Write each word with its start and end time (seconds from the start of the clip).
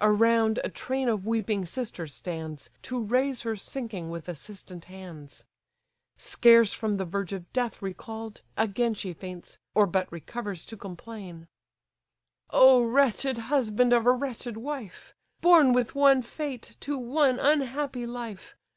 Around 0.00 0.60
a 0.62 0.68
train 0.68 1.08
of 1.08 1.26
weeping 1.26 1.66
sisters 1.66 2.14
stands, 2.14 2.70
To 2.82 3.02
raise 3.02 3.42
her 3.42 3.56
sinking 3.56 4.10
with 4.10 4.28
assistant 4.28 4.84
hands. 4.84 5.44
Scarce 6.16 6.72
from 6.72 6.98
the 6.98 7.04
verge 7.04 7.32
of 7.32 7.52
death 7.52 7.82
recall'd, 7.82 8.42
again 8.56 8.94
She 8.94 9.12
faints, 9.12 9.58
or 9.74 9.88
but 9.88 10.06
recovers 10.12 10.64
to 10.66 10.76
complain. 10.76 11.48
ANDROMACHE 12.52 12.52
FAINTING 12.52 12.54
ON 12.54 12.60
THE 12.60 12.64
WALL 12.64 12.74
"O 12.76 12.82
wretched 12.92 13.38
husband 13.38 13.92
of 13.92 14.06
a 14.06 14.12
wretched 14.12 14.56
wife! 14.56 15.14
Born 15.40 15.72
with 15.72 15.96
one 15.96 16.22
fate, 16.22 16.76
to 16.82 16.96
one 16.96 17.40
unhappy 17.40 18.06
life! 18.06 18.54